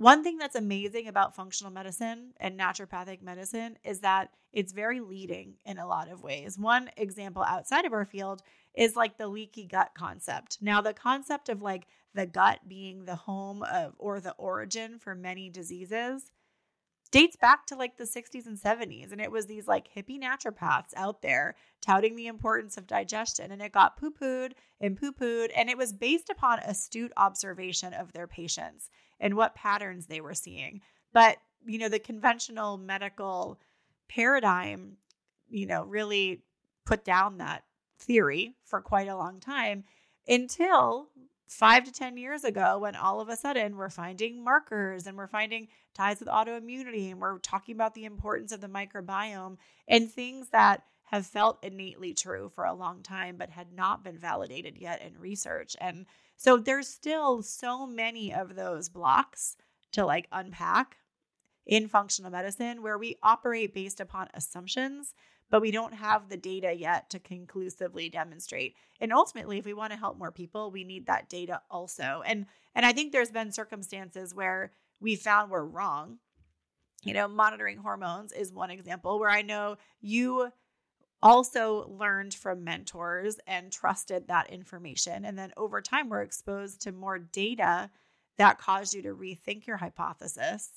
one 0.00 0.24
thing 0.24 0.38
that's 0.38 0.56
amazing 0.56 1.08
about 1.08 1.36
functional 1.36 1.70
medicine 1.70 2.32
and 2.40 2.58
naturopathic 2.58 3.20
medicine 3.20 3.76
is 3.84 4.00
that 4.00 4.30
it's 4.50 4.72
very 4.72 4.98
leading 4.98 5.56
in 5.66 5.76
a 5.76 5.86
lot 5.86 6.10
of 6.10 6.22
ways. 6.22 6.58
One 6.58 6.88
example 6.96 7.42
outside 7.42 7.84
of 7.84 7.92
our 7.92 8.06
field 8.06 8.40
is 8.74 8.96
like 8.96 9.18
the 9.18 9.28
leaky 9.28 9.66
gut 9.66 9.90
concept. 9.94 10.56
Now, 10.62 10.80
the 10.80 10.94
concept 10.94 11.50
of 11.50 11.60
like 11.60 11.86
the 12.14 12.24
gut 12.24 12.60
being 12.66 13.04
the 13.04 13.14
home 13.14 13.62
of 13.62 13.92
or 13.98 14.20
the 14.20 14.32
origin 14.38 14.98
for 14.98 15.14
many 15.14 15.50
diseases 15.50 16.30
dates 17.10 17.36
back 17.36 17.66
to 17.66 17.76
like 17.76 17.98
the 17.98 18.04
60s 18.04 18.46
and 18.46 18.58
70s. 18.58 19.12
And 19.12 19.20
it 19.20 19.30
was 19.30 19.44
these 19.44 19.68
like 19.68 19.92
hippie 19.94 20.18
naturopaths 20.18 20.94
out 20.96 21.20
there 21.20 21.56
touting 21.82 22.16
the 22.16 22.26
importance 22.28 22.78
of 22.78 22.86
digestion. 22.86 23.52
And 23.52 23.60
it 23.60 23.72
got 23.72 23.98
poo 23.98 24.10
pooed 24.10 24.52
and 24.80 24.98
poo 24.98 25.12
pooed. 25.12 25.50
And 25.54 25.68
it 25.68 25.76
was 25.76 25.92
based 25.92 26.30
upon 26.30 26.60
astute 26.60 27.12
observation 27.18 27.92
of 27.92 28.14
their 28.14 28.26
patients 28.26 28.88
and 29.20 29.36
what 29.36 29.54
patterns 29.54 30.06
they 30.06 30.20
were 30.20 30.34
seeing. 30.34 30.80
But, 31.12 31.38
you 31.66 31.78
know, 31.78 31.88
the 31.88 31.98
conventional 31.98 32.76
medical 32.76 33.60
paradigm, 34.08 34.96
you 35.48 35.66
know, 35.66 35.84
really 35.84 36.42
put 36.86 37.04
down 37.04 37.38
that 37.38 37.64
theory 37.98 38.54
for 38.64 38.80
quite 38.80 39.08
a 39.08 39.16
long 39.16 39.38
time 39.40 39.84
until 40.26 41.08
five 41.46 41.84
to 41.84 41.92
10 41.92 42.16
years 42.16 42.44
ago 42.44 42.78
when 42.78 42.94
all 42.94 43.20
of 43.20 43.28
a 43.28 43.36
sudden 43.36 43.76
we're 43.76 43.90
finding 43.90 44.42
markers 44.42 45.06
and 45.06 45.16
we're 45.16 45.26
finding 45.26 45.66
ties 45.94 46.20
with 46.20 46.28
autoimmunity 46.28 47.10
and 47.10 47.20
we're 47.20 47.38
talking 47.38 47.74
about 47.74 47.94
the 47.94 48.04
importance 48.04 48.52
of 48.52 48.60
the 48.60 48.68
microbiome 48.68 49.56
and 49.88 50.10
things 50.10 50.48
that 50.50 50.84
have 51.10 51.26
felt 51.26 51.64
innately 51.64 52.14
true 52.14 52.48
for 52.54 52.64
a 52.64 52.72
long 52.74 53.02
time 53.02 53.36
but 53.36 53.50
had 53.50 53.72
not 53.72 54.04
been 54.04 54.16
validated 54.16 54.78
yet 54.78 55.02
in 55.02 55.18
research. 55.18 55.76
And 55.80 56.06
so 56.36 56.56
there's 56.56 56.88
still 56.88 57.42
so 57.42 57.86
many 57.86 58.32
of 58.32 58.54
those 58.54 58.88
blocks 58.88 59.56
to 59.92 60.06
like 60.06 60.28
unpack 60.30 60.98
in 61.66 61.88
functional 61.88 62.30
medicine 62.30 62.80
where 62.80 62.96
we 62.96 63.16
operate 63.22 63.74
based 63.74 64.00
upon 64.00 64.28
assumptions 64.34 65.14
but 65.50 65.60
we 65.60 65.72
don't 65.72 65.94
have 65.94 66.28
the 66.28 66.36
data 66.36 66.72
yet 66.72 67.10
to 67.10 67.18
conclusively 67.18 68.08
demonstrate. 68.08 68.76
And 69.00 69.12
ultimately, 69.12 69.58
if 69.58 69.64
we 69.64 69.74
want 69.74 69.92
to 69.92 69.98
help 69.98 70.16
more 70.16 70.30
people, 70.30 70.70
we 70.70 70.84
need 70.84 71.06
that 71.06 71.28
data 71.28 71.60
also. 71.70 72.22
And 72.24 72.46
and 72.74 72.86
I 72.86 72.92
think 72.92 73.10
there's 73.10 73.32
been 73.32 73.50
circumstances 73.50 74.32
where 74.32 74.72
we 75.00 75.16
found 75.16 75.50
we're 75.50 75.64
wrong. 75.64 76.18
You 77.02 77.14
know, 77.14 77.26
monitoring 77.26 77.78
hormones 77.78 78.32
is 78.32 78.52
one 78.52 78.70
example 78.70 79.18
where 79.18 79.30
I 79.30 79.42
know 79.42 79.76
you 80.00 80.52
also 81.22 81.86
learned 81.88 82.34
from 82.34 82.64
mentors 82.64 83.38
and 83.46 83.70
trusted 83.70 84.28
that 84.28 84.50
information. 84.50 85.24
And 85.24 85.38
then 85.38 85.52
over 85.56 85.80
time, 85.80 86.08
we're 86.08 86.22
exposed 86.22 86.80
to 86.82 86.92
more 86.92 87.18
data 87.18 87.90
that 88.38 88.58
caused 88.58 88.94
you 88.94 89.02
to 89.02 89.14
rethink 89.14 89.66
your 89.66 89.76
hypothesis, 89.76 90.70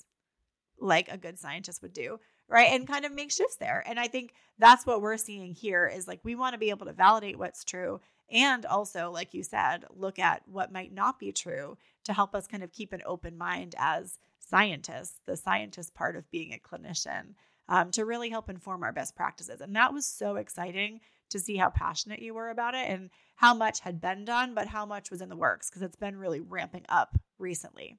like 0.78 1.08
a 1.08 1.16
good 1.16 1.38
scientist 1.38 1.82
would 1.82 1.94
do 1.94 2.18
right? 2.48 2.72
And 2.72 2.86
kind 2.86 3.06
of 3.06 3.14
make 3.14 3.32
shifts 3.32 3.56
there. 3.56 3.82
And 3.86 3.98
i 3.98 4.06
think 4.06 4.34
that's 4.58 4.86
what 4.86 5.02
we're 5.02 5.16
seeing 5.16 5.54
here 5.54 5.86
is 5.86 6.06
like 6.06 6.20
we 6.22 6.34
want 6.34 6.54
to 6.54 6.58
be 6.58 6.70
able 6.70 6.86
to 6.86 6.92
validate 6.92 7.38
what's 7.38 7.64
true 7.64 8.00
and 8.30 8.64
also 8.64 9.10
like 9.10 9.34
you 9.34 9.42
said 9.42 9.84
look 9.94 10.18
at 10.18 10.42
what 10.46 10.72
might 10.72 10.92
not 10.92 11.18
be 11.18 11.32
true 11.32 11.76
to 12.04 12.12
help 12.12 12.34
us 12.34 12.46
kind 12.46 12.62
of 12.62 12.72
keep 12.72 12.92
an 12.92 13.02
open 13.04 13.36
mind 13.36 13.74
as 13.78 14.18
scientists 14.38 15.20
the 15.26 15.36
scientist 15.36 15.94
part 15.94 16.16
of 16.16 16.30
being 16.30 16.52
a 16.52 16.58
clinician 16.58 17.34
um, 17.68 17.90
to 17.92 18.04
really 18.04 18.30
help 18.30 18.50
inform 18.50 18.82
our 18.82 18.92
best 18.92 19.16
practices. 19.16 19.60
And 19.60 19.74
that 19.76 19.92
was 19.92 20.06
so 20.06 20.36
exciting 20.36 21.00
to 21.30 21.38
see 21.38 21.56
how 21.56 21.70
passionate 21.70 22.20
you 22.20 22.34
were 22.34 22.50
about 22.50 22.74
it 22.74 22.88
and 22.88 23.10
how 23.36 23.54
much 23.54 23.80
had 23.80 24.00
been 24.00 24.24
done 24.24 24.54
but 24.54 24.68
how 24.68 24.86
much 24.86 25.10
was 25.10 25.20
in 25.20 25.28
the 25.28 25.36
works 25.36 25.68
because 25.68 25.82
it's 25.82 25.96
been 25.96 26.16
really 26.16 26.40
ramping 26.40 26.84
up 26.88 27.18
recently. 27.38 27.96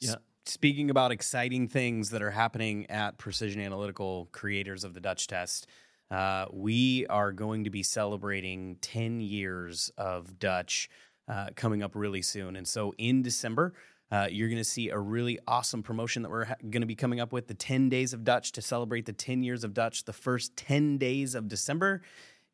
Yeah. 0.00 0.16
Speaking 0.44 0.90
about 0.90 1.10
exciting 1.10 1.68
things 1.68 2.10
that 2.10 2.22
are 2.22 2.30
happening 2.30 2.88
at 2.88 3.18
Precision 3.18 3.60
Analytical, 3.60 4.28
creators 4.32 4.84
of 4.84 4.94
the 4.94 5.00
Dutch 5.00 5.26
test, 5.26 5.66
uh, 6.10 6.46
we 6.52 7.04
are 7.08 7.32
going 7.32 7.64
to 7.64 7.70
be 7.70 7.82
celebrating 7.82 8.76
10 8.80 9.20
years 9.20 9.90
of 9.98 10.38
Dutch 10.38 10.88
uh, 11.28 11.48
coming 11.56 11.82
up 11.82 11.96
really 11.96 12.22
soon. 12.22 12.54
And 12.54 12.66
so 12.66 12.94
in 12.96 13.22
December, 13.22 13.74
uh, 14.10 14.28
you're 14.30 14.48
going 14.48 14.58
to 14.58 14.64
see 14.64 14.90
a 14.90 14.98
really 14.98 15.38
awesome 15.48 15.82
promotion 15.82 16.22
that 16.22 16.30
we're 16.30 16.44
ha- 16.44 16.54
going 16.70 16.82
to 16.82 16.86
be 16.86 16.94
coming 16.94 17.20
up 17.20 17.32
with 17.32 17.48
the 17.48 17.54
10 17.54 17.88
days 17.88 18.12
of 18.12 18.24
Dutch 18.24 18.52
to 18.52 18.62
celebrate 18.62 19.06
the 19.06 19.12
10 19.12 19.42
years 19.42 19.64
of 19.64 19.74
Dutch. 19.74 20.04
The 20.04 20.12
first 20.12 20.56
10 20.56 20.98
days 20.98 21.34
of 21.34 21.48
December 21.48 22.02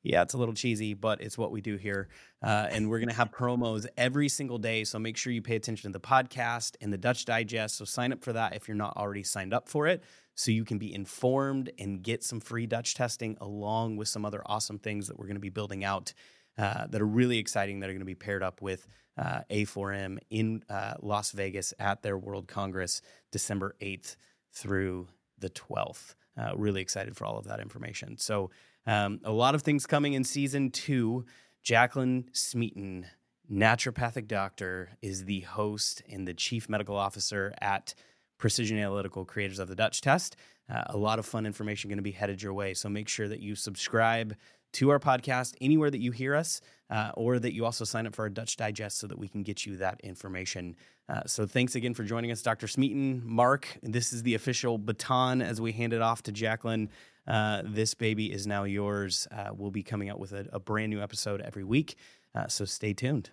Yeah, 0.02 0.22
it's 0.22 0.34
a 0.34 0.38
little 0.38 0.54
cheesy, 0.54 0.94
but 0.94 1.20
it's 1.20 1.38
what 1.38 1.52
we 1.52 1.60
do 1.60 1.76
here. 1.76 2.08
Uh, 2.42 2.66
and 2.70 2.90
we're 2.90 2.98
going 2.98 3.08
to 3.08 3.14
have 3.14 3.30
promos 3.30 3.86
every 3.96 4.28
single 4.28 4.58
day. 4.58 4.82
So 4.84 4.98
make 4.98 5.16
sure 5.16 5.32
you 5.32 5.42
pay 5.42 5.56
attention 5.56 5.92
to 5.92 5.98
the 5.98 6.04
podcast 6.04 6.76
and 6.80 6.92
the 6.92 6.98
Dutch 6.98 7.24
Digest. 7.24 7.76
So 7.76 7.84
sign 7.84 8.12
up 8.12 8.24
for 8.24 8.32
that 8.32 8.56
if 8.56 8.66
you're 8.66 8.76
not 8.76 8.96
already 8.96 9.22
signed 9.22 9.54
up 9.54 9.68
for 9.68 9.86
it 9.86 10.02
so 10.34 10.50
you 10.50 10.64
can 10.64 10.78
be 10.78 10.92
informed 10.92 11.70
and 11.78 12.02
get 12.02 12.24
some 12.24 12.40
free 12.40 12.66
Dutch 12.66 12.94
testing 12.94 13.36
along 13.40 13.96
with 13.96 14.08
some 14.08 14.24
other 14.24 14.42
awesome 14.46 14.78
things 14.78 15.06
that 15.06 15.18
we're 15.18 15.26
going 15.26 15.36
to 15.36 15.40
be 15.40 15.50
building 15.50 15.84
out 15.84 16.14
uh, 16.58 16.86
that 16.88 17.00
are 17.00 17.06
really 17.06 17.38
exciting 17.38 17.80
that 17.80 17.88
are 17.88 17.92
going 17.92 18.00
to 18.00 18.06
be 18.06 18.14
paired 18.14 18.42
up 18.42 18.60
with 18.60 18.86
uh, 19.18 19.40
A4M 19.50 20.18
in 20.30 20.62
uh, 20.68 20.94
Las 21.00 21.32
Vegas 21.32 21.74
at 21.78 22.02
their 22.02 22.16
World 22.16 22.48
Congress 22.48 23.02
December 23.30 23.74
8th 23.80 24.16
through 24.52 25.08
the 25.38 25.50
12th. 25.50 26.14
Uh, 26.38 26.52
really 26.56 26.80
excited 26.80 27.16
for 27.16 27.26
all 27.26 27.38
of 27.38 27.46
that 27.46 27.60
information. 27.60 28.16
So, 28.16 28.50
um, 28.86 29.20
a 29.24 29.32
lot 29.32 29.54
of 29.54 29.62
things 29.62 29.86
coming 29.86 30.14
in 30.14 30.24
season 30.24 30.70
two. 30.70 31.24
Jaclyn 31.64 32.24
Smeaton, 32.32 33.06
naturopathic 33.50 34.26
doctor, 34.26 34.90
is 35.00 35.24
the 35.24 35.40
host 35.40 36.02
and 36.10 36.26
the 36.26 36.34
chief 36.34 36.68
medical 36.68 36.96
officer 36.96 37.54
at 37.60 37.94
Precision 38.38 38.78
Analytical, 38.78 39.24
creators 39.24 39.60
of 39.60 39.68
the 39.68 39.76
Dutch 39.76 40.00
test. 40.00 40.34
Uh, 40.68 40.82
a 40.86 40.96
lot 40.96 41.20
of 41.20 41.26
fun 41.26 41.46
information 41.46 41.88
going 41.88 41.98
to 41.98 42.02
be 42.02 42.10
headed 42.10 42.42
your 42.42 42.54
way. 42.54 42.74
So 42.74 42.88
make 42.88 43.08
sure 43.08 43.28
that 43.28 43.40
you 43.40 43.54
subscribe 43.54 44.34
to 44.72 44.90
our 44.90 44.98
podcast 44.98 45.54
anywhere 45.60 45.90
that 45.90 46.00
you 46.00 46.10
hear 46.10 46.34
us, 46.34 46.60
uh, 46.90 47.10
or 47.14 47.38
that 47.38 47.54
you 47.54 47.64
also 47.64 47.84
sign 47.84 48.06
up 48.06 48.14
for 48.14 48.22
our 48.22 48.28
Dutch 48.28 48.56
Digest 48.56 48.98
so 48.98 49.06
that 49.06 49.18
we 49.18 49.28
can 49.28 49.42
get 49.42 49.66
you 49.66 49.76
that 49.76 50.00
information. 50.02 50.76
Uh, 51.08 51.22
so 51.26 51.46
thanks 51.46 51.74
again 51.74 51.94
for 51.94 52.04
joining 52.04 52.30
us, 52.30 52.42
Dr. 52.42 52.66
Smeaton. 52.66 53.22
Mark, 53.24 53.68
this 53.82 54.12
is 54.12 54.22
the 54.22 54.34
official 54.34 54.78
baton 54.78 55.42
as 55.42 55.60
we 55.60 55.72
hand 55.72 55.92
it 55.92 56.02
off 56.02 56.22
to 56.24 56.32
Jaclyn. 56.32 56.88
Uh, 57.26 57.62
this 57.64 57.94
baby 57.94 58.32
is 58.32 58.46
now 58.46 58.64
yours. 58.64 59.28
Uh, 59.30 59.50
we'll 59.54 59.70
be 59.70 59.82
coming 59.82 60.08
out 60.08 60.18
with 60.18 60.32
a, 60.32 60.48
a, 60.52 60.58
brand 60.58 60.90
new 60.90 61.00
episode 61.00 61.40
every 61.40 61.62
week. 61.62 61.96
Uh, 62.34 62.48
so 62.48 62.64
stay 62.64 62.92
tuned. 62.92 63.30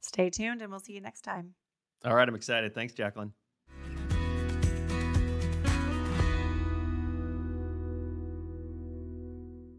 Stay 0.00 0.28
tuned, 0.28 0.60
and 0.60 0.70
we'll 0.70 0.80
see 0.80 0.92
you 0.92 1.00
next 1.00 1.22
time. 1.22 1.54
All 2.04 2.14
right, 2.14 2.28
I'm 2.28 2.34
excited. 2.34 2.74
Thanks, 2.74 2.92
Jaclyn. 2.92 3.32